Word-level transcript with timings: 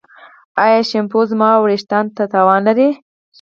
ایا 0.63 0.79
شیمپو 0.89 1.19
زما 1.29 1.49
ویښتو 1.55 1.99
ته 2.15 2.23
تاوان 2.31 2.61
لري؟ 2.67 2.87